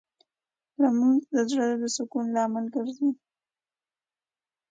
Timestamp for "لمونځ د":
0.81-1.37